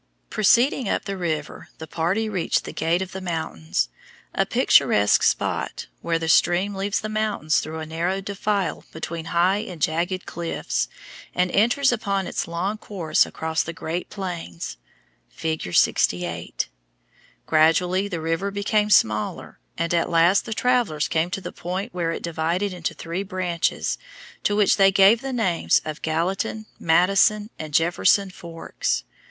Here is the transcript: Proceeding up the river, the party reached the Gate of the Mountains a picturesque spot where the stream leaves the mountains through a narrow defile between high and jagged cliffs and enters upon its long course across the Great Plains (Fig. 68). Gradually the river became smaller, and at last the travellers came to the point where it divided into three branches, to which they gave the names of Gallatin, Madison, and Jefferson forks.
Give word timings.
Proceeding 0.31 0.89
up 0.89 1.05
the 1.05 1.15
river, 1.15 1.69
the 1.77 1.85
party 1.85 2.27
reached 2.27 2.63
the 2.65 2.73
Gate 2.73 3.03
of 3.03 3.11
the 3.11 3.21
Mountains 3.21 3.87
a 4.33 4.47
picturesque 4.47 5.21
spot 5.21 5.85
where 6.01 6.17
the 6.17 6.27
stream 6.27 6.73
leaves 6.73 7.01
the 7.01 7.07
mountains 7.07 7.59
through 7.59 7.77
a 7.77 7.85
narrow 7.85 8.19
defile 8.19 8.83
between 8.91 9.25
high 9.25 9.59
and 9.59 9.79
jagged 9.79 10.25
cliffs 10.25 10.87
and 11.35 11.51
enters 11.51 11.91
upon 11.91 12.25
its 12.25 12.47
long 12.47 12.79
course 12.79 13.27
across 13.27 13.61
the 13.61 13.73
Great 13.73 14.09
Plains 14.09 14.77
(Fig. 15.29 15.71
68). 15.71 16.67
Gradually 17.45 18.07
the 18.07 18.19
river 18.19 18.49
became 18.49 18.89
smaller, 18.89 19.59
and 19.77 19.93
at 19.93 20.09
last 20.09 20.45
the 20.45 20.53
travellers 20.55 21.07
came 21.07 21.29
to 21.29 21.41
the 21.41 21.51
point 21.51 21.93
where 21.93 22.11
it 22.11 22.23
divided 22.23 22.73
into 22.73 22.95
three 22.95 23.21
branches, 23.21 23.99
to 24.43 24.55
which 24.55 24.77
they 24.77 24.91
gave 24.91 25.21
the 25.21 25.31
names 25.31 25.79
of 25.85 26.01
Gallatin, 26.01 26.65
Madison, 26.79 27.51
and 27.59 27.71
Jefferson 27.71 28.31
forks. 28.31 29.03